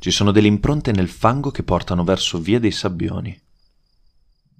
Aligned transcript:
ci 0.00 0.10
sono 0.10 0.30
delle 0.30 0.48
impronte 0.48 0.92
nel 0.92 1.08
fango 1.08 1.50
che 1.50 1.62
portano 1.62 2.04
verso 2.04 2.40
via 2.40 2.58
dei 2.58 2.70
sabbioni. 2.70 3.38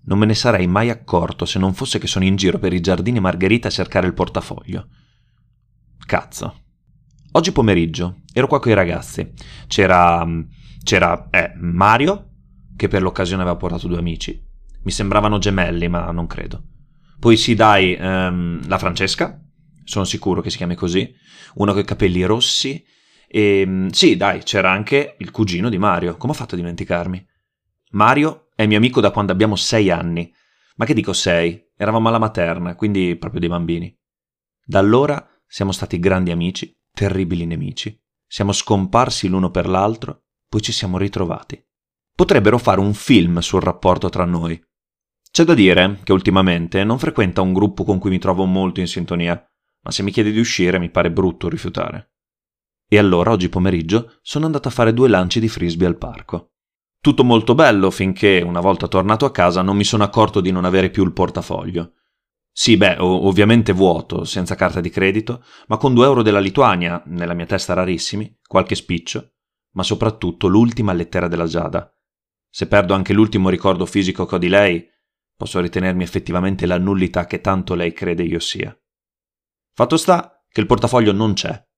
Non 0.05 0.19
me 0.19 0.27
ne 0.27 0.35
sarei 0.35 0.67
mai 0.67 0.91
accorto 0.91 1.47
se 1.47 1.59
non 1.59 1.73
fosse 1.73 1.99
che 1.99 2.07
sono 2.07 2.27
in 2.27 2.37
giro 2.37 2.59
per 2.59 2.75
i 2.75 2.81
giardini 2.81 3.21
Margherita 3.21 3.69
a 3.69 3.71
cercare 3.71 4.07
il 4.07 4.13
portafoglio. 4.13 4.89
Cazzo. 6.05 6.65
Oggi 7.33 7.53
pomeriggio 7.53 8.21
ero 8.35 8.47
qua 8.49 8.61
con 8.61 8.71
i 8.71 8.75
ragazzi. 8.75 9.33
C'era. 9.67 10.27
c'era. 10.85 11.29
eh, 11.31 11.55
Mario, 11.57 12.33
che 12.77 12.89
per 12.89 13.01
l'occasione 13.01 13.41
aveva 13.41 13.57
portato 13.57 13.89
due 13.89 13.99
amici. 13.99 14.39
Mi 14.83 14.91
sembravano 14.91 15.39
gemelli, 15.39 15.89
ma 15.89 16.11
non 16.11 16.27
credo. 16.27 16.65
Poi 17.19 17.39
sì, 17.39 17.55
dai, 17.55 17.95
ehm, 17.95 18.69
la 18.69 18.77
Francesca, 18.77 19.43
sono 19.85 20.05
sicuro 20.05 20.43
che 20.43 20.51
si 20.51 20.59
chiami 20.59 20.75
così, 20.75 21.11
uno 21.55 21.73
con 21.73 21.81
i 21.81 21.85
capelli 21.87 22.25
rossi 22.25 22.85
e 23.33 23.61
ehm, 23.61 23.91
sì, 23.91 24.17
dai, 24.17 24.43
c'era 24.43 24.73
anche 24.73 25.15
il 25.19 25.31
cugino 25.31 25.69
di 25.69 25.79
Mario. 25.79 26.17
Come 26.17 26.33
ho 26.33 26.37
fatto 26.37 26.57
a 26.57 26.59
dimenticarmi? 26.59 27.25
Mario 27.93 28.49
è 28.57 28.67
mio 28.67 28.77
amico 28.77 29.01
da 29.01 29.13
quando 29.13 29.31
abbiamo 29.31 29.55
sei 29.55 29.89
anni. 29.89 30.35
Ma 30.77 30.85
che 30.85 30.95
dico 30.95 31.13
sei? 31.13 31.69
Eravamo 31.77 32.09
alla 32.09 32.19
materna, 32.19 32.75
quindi 32.75 33.15
proprio 33.15 33.39
dei 33.39 33.49
bambini. 33.49 33.97
Da 34.65 34.81
allora 34.81 35.25
siamo 35.47 35.71
stati 35.71 36.01
grandi 36.01 36.33
amici, 36.33 36.77
terribili 36.93 37.47
nemici. 37.47 37.97
Siamo 38.27 38.51
scomparsi 38.51 39.29
l'uno 39.29 39.53
per 39.53 39.69
l'altro, 39.69 40.25
poi 40.49 40.61
ci 40.61 40.73
siamo 40.73 40.99
ritrovati. 40.99 41.65
Potrebbero 42.13 42.59
fare 42.59 42.81
un 42.81 42.95
film 42.95 43.39
sul 43.39 43.63
rapporto 43.63 44.09
tra 44.09 44.25
noi. 44.25 44.61
C'è 45.31 45.45
da 45.45 45.55
dire 45.55 46.01
che 46.03 46.13
ultimamente 46.13 46.83
non 46.83 46.99
frequenta 46.99 47.43
un 47.43 47.53
gruppo 47.53 47.85
con 47.85 48.01
cui 48.01 48.11
mi 48.11 48.19
trovo 48.19 48.45
molto 48.45 48.81
in 48.81 48.89
sintonia, 48.89 49.41
ma 49.83 49.91
se 49.93 50.03
mi 50.03 50.11
chiede 50.11 50.33
di 50.33 50.41
uscire 50.41 50.81
mi 50.81 50.91
pare 50.91 51.13
brutto 51.13 51.49
rifiutare. 51.49 52.10
E 52.93 52.99
allora 52.99 53.31
oggi 53.31 53.49
pomeriggio 53.49 54.19
sono 54.21 54.47
andato 54.47 54.67
a 54.67 54.73
fare 54.73 54.93
due 54.93 55.09
lanci 55.09 55.39
di 55.39 55.47
frisbee 55.47 55.87
al 55.87 55.97
parco. 55.97 56.55
Tutto 57.01 57.23
molto 57.23 57.55
bello 57.55 57.89
finché, 57.93 58.43
una 58.45 58.59
volta 58.59 58.89
tornato 58.89 59.25
a 59.25 59.31
casa, 59.31 59.63
non 59.63 59.77
mi 59.77 59.85
sono 59.85 60.03
accorto 60.03 60.41
di 60.41 60.51
non 60.51 60.65
avere 60.65 60.91
più 60.91 61.05
il 61.05 61.13
portafoglio. 61.13 61.93
Sì, 62.51 62.77
beh, 62.77 62.97
ovviamente 62.99 63.73
vuoto, 63.73 64.25
senza 64.25 64.57
carta 64.57 64.81
di 64.81 64.91
credito, 64.91 65.45
ma 65.69 65.77
con 65.77 65.95
due 65.95 66.05
euro 66.05 66.23
della 66.23 66.41
Lituania, 66.41 67.01
nella 67.07 67.33
mia 67.33 67.47
testa 67.47 67.75
rarissimi, 67.75 68.41
qualche 68.45 68.75
spiccio, 68.75 69.35
ma 69.75 69.85
soprattutto 69.85 70.49
l'ultima 70.49 70.93
lettera 70.93 71.29
della 71.29 71.47
Giada. 71.47 71.97
Se 72.51 72.67
perdo 72.67 72.93
anche 72.93 73.13
l'ultimo 73.13 73.51
ricordo 73.51 73.87
fisico 73.87 74.27
che 74.27 74.35
ho 74.35 74.39
di 74.39 74.49
lei, 74.49 74.85
posso 75.37 75.61
ritenermi 75.61 76.03
effettivamente 76.03 76.67
la 76.67 76.77
nullità 76.77 77.27
che 77.27 77.41
tanto 77.41 77.77
lei 77.77 77.93
crede 77.93 78.25
io 78.25 78.41
sia. 78.41 78.77
Fatto 79.75 79.97
sta 79.97 80.45
che 80.49 80.61
il 80.61 80.67
portafoglio 80.67 81.13
non 81.13 81.35
c'è, 81.35 81.69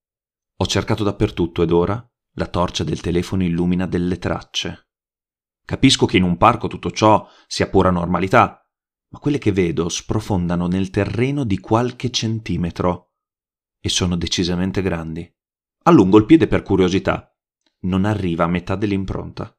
ho 0.63 0.67
cercato 0.67 1.03
dappertutto 1.03 1.63
ed 1.63 1.73
ora 1.73 2.09
la 2.35 2.47
torcia 2.47 2.85
del 2.85 3.01
telefono 3.01 3.43
illumina 3.43 3.85
delle 3.85 4.19
tracce. 4.19 4.91
Capisco 5.65 6.07
che 6.07 6.19
in 6.19 6.23
un 6.23 6.37
parco 6.37 6.69
tutto 6.69 6.93
ciò 6.93 7.27
sia 7.49 7.69
pura 7.69 7.91
normalità, 7.91 8.65
ma 9.09 9.19
quelle 9.19 9.39
che 9.39 9.51
vedo 9.51 9.89
sprofondano 9.89 10.69
nel 10.69 10.91
terreno 10.91 11.43
di 11.43 11.59
qualche 11.59 12.11
centimetro 12.11 13.15
e 13.81 13.89
sono 13.89 14.17
decisamente 14.17 14.83
grandi. 14.83 15.29
Allungo 15.83 16.19
il 16.19 16.27
piede 16.27 16.47
per 16.47 16.63
curiosità. 16.63 17.37
Non 17.81 18.05
arriva 18.05 18.45
a 18.45 18.49
metà 18.49 18.77
dell'impronta. 18.77 19.53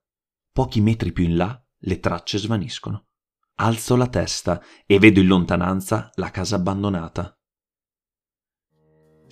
Pochi 0.53 0.79
metri 0.79 1.11
più 1.11 1.25
in 1.25 1.35
là 1.35 1.61
le 1.79 1.99
tracce 1.99 2.37
svaniscono. 2.37 3.07
Alzo 3.55 3.97
la 3.97 4.07
testa 4.07 4.63
e 4.85 4.99
vedo 4.99 5.19
in 5.19 5.27
lontananza 5.27 6.09
la 6.13 6.31
casa 6.31 6.55
abbandonata. 6.55 7.37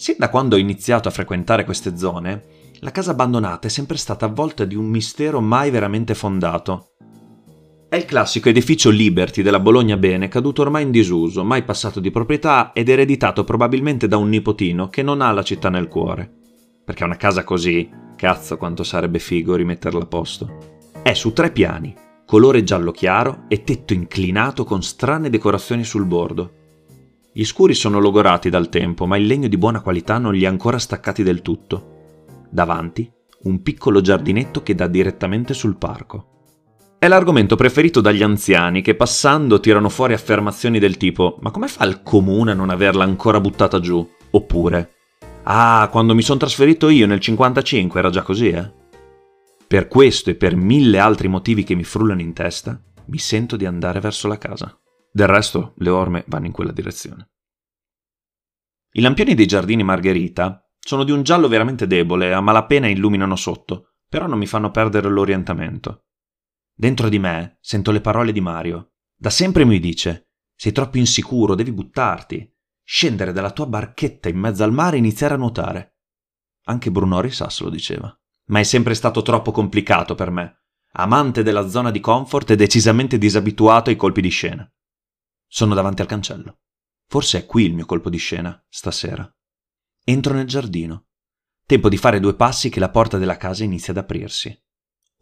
Sin 0.01 0.15
da 0.17 0.31
quando 0.31 0.55
ho 0.55 0.57
iniziato 0.57 1.07
a 1.07 1.11
frequentare 1.11 1.63
queste 1.63 1.95
zone, 1.95 2.45
la 2.79 2.89
casa 2.89 3.11
abbandonata 3.11 3.67
è 3.67 3.69
sempre 3.69 3.97
stata 3.97 4.25
avvolta 4.25 4.65
di 4.65 4.73
un 4.73 4.85
mistero 4.85 5.41
mai 5.41 5.69
veramente 5.69 6.15
fondato. 6.15 6.93
È 7.87 7.95
il 7.97 8.05
classico 8.05 8.49
edificio 8.49 8.89
Liberty 8.89 9.43
della 9.43 9.59
Bologna 9.59 9.97
Bene, 9.97 10.27
caduto 10.27 10.63
ormai 10.63 10.81
in 10.81 10.89
disuso, 10.89 11.43
mai 11.43 11.61
passato 11.61 11.99
di 11.99 12.09
proprietà 12.09 12.71
ed 12.73 12.89
ereditato 12.89 13.43
probabilmente 13.43 14.07
da 14.07 14.17
un 14.17 14.29
nipotino 14.29 14.87
che 14.87 15.03
non 15.03 15.21
ha 15.21 15.31
la 15.31 15.43
città 15.43 15.69
nel 15.69 15.87
cuore. 15.87 16.27
Perché 16.83 17.03
una 17.03 17.15
casa 17.15 17.43
così, 17.43 17.87
cazzo 18.15 18.57
quanto 18.57 18.81
sarebbe 18.81 19.19
figo 19.19 19.53
rimetterla 19.53 20.01
a 20.01 20.07
posto. 20.07 20.79
È 21.03 21.13
su 21.13 21.31
tre 21.31 21.51
piani, 21.51 21.93
colore 22.25 22.63
giallo 22.63 22.91
chiaro 22.91 23.43
e 23.47 23.63
tetto 23.63 23.93
inclinato 23.93 24.63
con 24.63 24.81
strane 24.81 25.29
decorazioni 25.29 25.83
sul 25.83 26.05
bordo. 26.05 26.53
Gli 27.33 27.45
scuri 27.45 27.73
sono 27.73 27.99
logorati 27.99 28.49
dal 28.49 28.67
tempo, 28.67 29.05
ma 29.05 29.15
il 29.15 29.25
legno 29.25 29.47
di 29.47 29.57
buona 29.57 29.81
qualità 29.81 30.17
non 30.17 30.33
li 30.33 30.45
ha 30.45 30.49
ancora 30.49 30.77
staccati 30.77 31.23
del 31.23 31.41
tutto. 31.41 32.25
Davanti, 32.49 33.09
un 33.43 33.61
piccolo 33.61 34.01
giardinetto 34.01 34.61
che 34.63 34.75
dà 34.75 34.87
direttamente 34.87 35.53
sul 35.53 35.77
parco. 35.77 36.27
È 36.99 37.07
l'argomento 37.07 37.55
preferito 37.55 38.01
dagli 38.01 38.21
anziani 38.21 38.81
che 38.81 38.95
passando 38.95 39.59
tirano 39.59 39.89
fuori 39.89 40.13
affermazioni 40.13 40.77
del 40.77 40.97
tipo 40.97 41.39
Ma 41.41 41.49
come 41.49 41.67
fa 41.67 41.83
il 41.85 42.03
comune 42.03 42.51
a 42.51 42.53
non 42.53 42.69
averla 42.69 43.03
ancora 43.03 43.39
buttata 43.39 43.79
giù? 43.79 44.07
Oppure 44.31 44.91
Ah, 45.43 45.87
quando 45.91 46.13
mi 46.13 46.21
sono 46.21 46.37
trasferito 46.37 46.89
io 46.89 47.07
nel 47.07 47.19
55 47.19 47.99
era 47.99 48.09
già 48.09 48.21
così, 48.21 48.49
eh? 48.49 48.71
Per 49.65 49.87
questo 49.87 50.29
e 50.29 50.35
per 50.35 50.55
mille 50.55 50.99
altri 50.99 51.27
motivi 51.27 51.63
che 51.63 51.73
mi 51.73 51.83
frullano 51.83 52.21
in 52.21 52.33
testa, 52.33 52.79
mi 53.05 53.17
sento 53.17 53.55
di 53.55 53.65
andare 53.65 53.99
verso 53.99 54.27
la 54.27 54.37
casa. 54.37 54.80
Del 55.11 55.27
resto 55.27 55.73
le 55.77 55.89
orme 55.89 56.23
vanno 56.27 56.45
in 56.45 56.51
quella 56.53 56.71
direzione. 56.71 57.29
I 58.93 59.01
lampioni 59.01 59.35
dei 59.35 59.45
giardini 59.45 59.83
Margherita 59.83 60.65
sono 60.79 61.03
di 61.03 61.11
un 61.11 61.23
giallo 61.23 61.47
veramente 61.47 61.85
debole 61.85 62.27
e 62.27 62.31
a 62.31 62.41
malapena 62.41 62.87
illuminano 62.87 63.35
sotto, 63.35 63.95
però 64.07 64.25
non 64.25 64.37
mi 64.37 64.47
fanno 64.47 64.71
perdere 64.71 65.09
l'orientamento. 65.09 66.05
Dentro 66.73 67.09
di 67.09 67.19
me 67.19 67.57
sento 67.61 67.91
le 67.91 68.01
parole 68.01 68.31
di 68.31 68.41
Mario. 68.41 68.93
Da 69.15 69.29
sempre 69.29 69.65
mi 69.65 69.79
dice: 69.79 70.29
Sei 70.55 70.71
troppo 70.71 70.97
insicuro, 70.97 71.55
devi 71.55 71.71
buttarti, 71.71 72.51
scendere 72.83 73.33
dalla 73.33 73.51
tua 73.51 73.67
barchetta 73.67 74.29
in 74.29 74.37
mezzo 74.37 74.63
al 74.63 74.73
mare 74.73 74.95
e 74.95 74.99
iniziare 74.99 75.35
a 75.35 75.37
nuotare. 75.37 75.97
Anche 76.65 76.89
Bruno 76.89 77.21
Risas 77.21 77.61
lo 77.61 77.69
diceva. 77.69 78.13
Ma 78.47 78.59
è 78.59 78.63
sempre 78.63 78.93
stato 78.95 79.21
troppo 79.21 79.51
complicato 79.51 80.15
per 80.15 80.31
me. 80.31 80.63
Amante 80.93 81.43
della 81.43 81.67
zona 81.69 81.91
di 81.91 81.99
comfort 81.99 82.49
e 82.51 82.55
decisamente 82.55 83.17
disabituato 83.17 83.89
ai 83.89 83.95
colpi 83.95 84.21
di 84.21 84.29
scena. 84.29 84.69
Sono 85.53 85.75
davanti 85.75 86.01
al 86.01 86.07
cancello. 86.07 86.61
Forse 87.07 87.39
è 87.39 87.45
qui 87.45 87.65
il 87.65 87.73
mio 87.73 87.85
colpo 87.85 88.09
di 88.09 88.15
scena, 88.15 88.65
stasera. 88.69 89.29
Entro 90.01 90.33
nel 90.33 90.47
giardino. 90.47 91.07
Tempo 91.65 91.89
di 91.89 91.97
fare 91.97 92.21
due 92.21 92.35
passi 92.35 92.69
che 92.69 92.79
la 92.79 92.89
porta 92.89 93.17
della 93.17 93.35
casa 93.35 93.65
inizia 93.65 93.91
ad 93.91 93.99
aprirsi. 93.99 94.57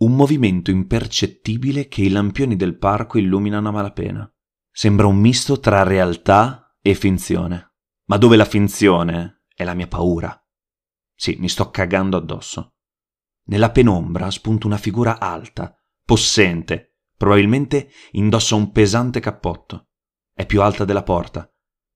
Un 0.02 0.16
movimento 0.16 0.70
impercettibile 0.70 1.88
che 1.88 2.04
i 2.04 2.10
lampioni 2.10 2.56
del 2.56 2.78
parco 2.78 3.18
illuminano 3.18 3.70
a 3.70 3.72
malapena. 3.72 4.32
Sembra 4.70 5.08
un 5.08 5.18
misto 5.18 5.60
tra 5.60 5.82
realtà 5.82 6.78
e 6.80 6.94
finzione. 6.94 7.74
Ma 8.06 8.18
dove 8.18 8.36
la 8.36 8.46
finzione 8.46 9.46
è 9.56 9.64
la 9.64 9.74
mia 9.74 9.88
paura. 9.88 10.40
Sì, 11.16 11.38
mi 11.40 11.50
sto 11.50 11.72
cagando 11.72 12.18
addosso. 12.18 12.76
Nella 13.46 13.72
penombra 13.72 14.30
spunta 14.30 14.68
una 14.68 14.78
figura 14.78 15.20
alta, 15.20 15.76
possente, 16.06 16.98
probabilmente 17.18 17.90
indossa 18.12 18.54
un 18.54 18.72
pesante 18.72 19.20
cappotto. 19.20 19.89
È 20.40 20.46
più 20.46 20.62
alta 20.62 20.86
della 20.86 21.04
porta. 21.04 21.54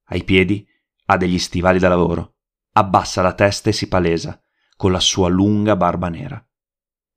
Ai 0.07 0.25
piedi 0.25 0.67
ha 1.05 1.15
degli 1.15 1.39
stivali 1.39 1.79
da 1.79 1.87
lavoro. 1.87 2.39
Abbassa 2.73 3.21
la 3.21 3.33
testa 3.33 3.69
e 3.69 3.71
si 3.71 3.87
palesa, 3.87 4.37
con 4.75 4.91
la 4.91 4.99
sua 4.99 5.29
lunga 5.29 5.77
barba 5.77 6.09
nera. 6.09 6.45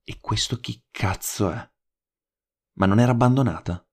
E 0.05 0.19
questo 0.21 0.59
chi 0.59 0.85
cazzo 0.89 1.51
è? 1.51 1.71
Ma 2.75 2.87
non 2.87 3.01
era 3.01 3.11
abbandonata? 3.11 3.85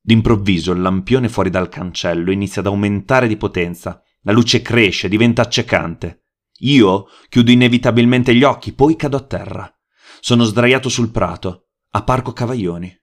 D'improvviso 0.00 0.72
il 0.72 0.80
lampione 0.80 1.28
fuori 1.28 1.50
dal 1.50 1.68
cancello 1.68 2.32
inizia 2.32 2.62
ad 2.62 2.68
aumentare 2.68 3.28
di 3.28 3.36
potenza. 3.36 4.02
La 4.22 4.32
luce 4.32 4.62
cresce, 4.62 5.10
diventa 5.10 5.42
accecante. 5.42 6.22
Io 6.60 7.08
chiudo 7.28 7.50
inevitabilmente 7.50 8.34
gli 8.34 8.44
occhi, 8.44 8.72
poi 8.72 8.96
cado 8.96 9.18
a 9.18 9.26
terra. 9.26 9.78
Sono 10.20 10.44
sdraiato 10.44 10.88
sul 10.88 11.10
prato, 11.10 11.68
a 11.90 12.02
Parco 12.02 12.32
Cavaglioni. 12.32 12.98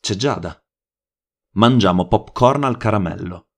C'è 0.00 0.14
Giada. 0.14 0.61
Mangiamo 1.54 2.08
popcorn 2.08 2.64
al 2.64 2.78
caramello. 2.78 3.48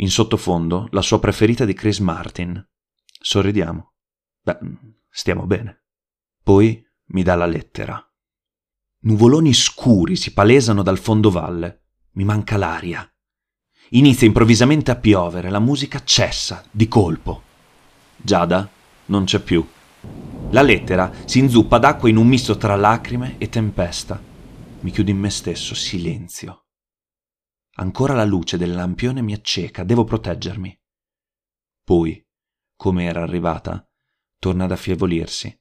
In 0.00 0.10
sottofondo 0.10 0.86
la 0.90 1.00
sua 1.00 1.18
preferita 1.18 1.64
di 1.64 1.72
Chris 1.72 1.98
Martin. 1.98 2.62
Sorridiamo. 3.20 3.94
Beh, 4.42 4.58
stiamo 5.08 5.46
bene. 5.46 5.84
Poi 6.42 6.84
mi 7.06 7.22
dà 7.22 7.36
la 7.36 7.46
lettera. 7.46 8.06
Nuvoloni 9.00 9.54
scuri 9.54 10.14
si 10.14 10.34
palesano 10.34 10.82
dal 10.82 10.98
fondovalle. 10.98 11.84
Mi 12.12 12.24
manca 12.24 12.58
l'aria. 12.58 13.10
Inizia 13.90 14.26
improvvisamente 14.26 14.90
a 14.90 14.96
piovere, 14.96 15.48
la 15.48 15.58
musica 15.58 16.04
cessa, 16.04 16.62
di 16.70 16.86
colpo. 16.86 17.42
Giada 18.14 18.68
non 19.06 19.24
c'è 19.24 19.40
più. 19.40 19.66
La 20.50 20.60
lettera 20.60 21.10
si 21.24 21.38
inzuppa 21.38 21.78
d'acqua 21.78 22.10
in 22.10 22.18
un 22.18 22.26
misto 22.26 22.58
tra 22.58 22.76
lacrime 22.76 23.36
e 23.38 23.48
tempesta. 23.48 24.22
Mi 24.80 24.90
chiudo 24.90 25.10
in 25.10 25.18
me 25.18 25.30
stesso, 25.30 25.74
silenzio. 25.74 26.64
Ancora 27.80 28.14
la 28.14 28.24
luce 28.24 28.56
del 28.56 28.72
lampione 28.72 29.22
mi 29.22 29.32
acceca, 29.32 29.84
devo 29.84 30.02
proteggermi. 30.02 30.76
Poi, 31.84 32.26
come 32.74 33.04
era 33.04 33.22
arrivata, 33.22 33.88
torna 34.36 34.64
ad 34.64 34.72
affievolirsi. 34.72 35.56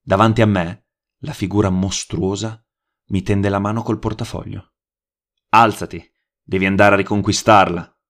Davanti 0.00 0.42
a 0.42 0.46
me, 0.46 0.86
la 1.18 1.32
figura 1.32 1.70
mostruosa 1.70 2.64
mi 3.10 3.22
tende 3.22 3.48
la 3.48 3.60
mano 3.60 3.82
col 3.82 4.00
portafoglio. 4.00 4.72
Alzati, 5.50 6.12
devi 6.42 6.66
andare 6.66 6.94
a 6.94 6.98
riconquistarla. 6.98 8.00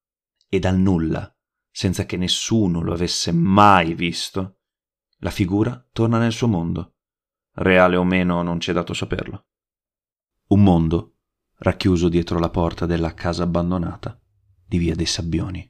E 0.49 0.59
dal 0.59 0.79
nulla, 0.79 1.31
senza 1.71 2.07
che 2.07 2.17
nessuno 2.17 2.81
lo 2.81 2.95
avesse 2.95 3.31
mai 3.31 3.93
visto, 3.93 4.61
la 5.19 5.31
figura 5.31 5.87
torna 5.93 6.19
nel 6.19 6.33
suo 6.33 6.49
mondo. 6.49 6.97
Reale 7.53 7.97
o 7.97 8.05
meno 8.05 8.41
non 8.41 8.59
ci 8.59 8.71
è 8.71 8.73
dato 8.73 8.95
saperlo. 8.95 9.49
Un 10.47 10.63
mondo 10.63 11.18
racchiuso 11.59 12.09
dietro 12.09 12.39
la 12.39 12.51
porta 12.51 12.87
della 12.87 13.15
casa 13.15 13.43
abbandonata 13.43 14.19
di 14.67 14.79
via 14.79 14.95
dei 14.95 15.07
Sabbioni. 15.07 15.69